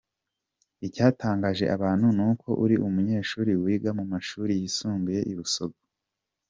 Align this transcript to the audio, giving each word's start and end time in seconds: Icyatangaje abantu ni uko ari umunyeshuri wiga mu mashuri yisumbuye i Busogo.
Icyatangaje 0.87 1.65
abantu 1.75 2.07
ni 2.15 2.23
uko 2.29 2.49
ari 2.63 2.75
umunyeshuri 2.87 3.51
wiga 3.63 3.89
mu 3.99 4.05
mashuri 4.11 4.51
yisumbuye 4.61 5.19
i 5.31 5.33
Busogo. 5.39 5.79